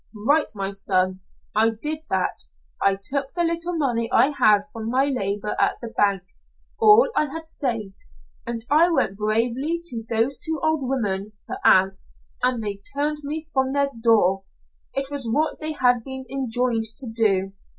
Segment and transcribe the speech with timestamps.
[0.27, 1.19] "Right, my son
[1.53, 2.45] I did that.
[2.81, 6.23] I took the little money I had from my labor at the bank
[6.79, 8.05] all I had saved,
[8.43, 12.09] and I went bravely to those two old women her aunts,
[12.41, 14.43] and they turned me from their door.
[14.95, 17.53] It was what they had been enjoined to do.